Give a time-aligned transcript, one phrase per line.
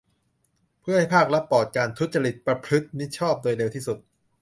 [0.81, 3.97] เพื่อให้ภาครัฐปลอดการทุจริต ประพฤติมิชอบโดยเร็วที่สุด